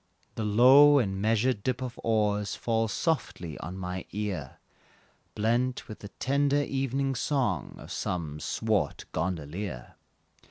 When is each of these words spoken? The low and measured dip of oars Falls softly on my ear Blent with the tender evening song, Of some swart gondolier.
The 0.33 0.43
low 0.43 0.97
and 0.97 1.21
measured 1.21 1.61
dip 1.61 1.79
of 1.79 1.99
oars 2.03 2.55
Falls 2.55 2.91
softly 2.91 3.55
on 3.59 3.77
my 3.77 4.07
ear 4.09 4.57
Blent 5.35 5.87
with 5.87 5.99
the 5.99 6.07
tender 6.07 6.63
evening 6.63 7.13
song, 7.13 7.75
Of 7.77 7.91
some 7.91 8.39
swart 8.39 9.05
gondolier. 9.11 9.93